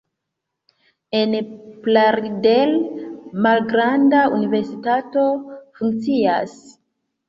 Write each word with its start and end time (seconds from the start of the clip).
En 1.19 1.35
Plaridel 1.83 2.75
malgranda 3.47 4.27
universitato 4.41 5.31
funkcias. 5.81 6.63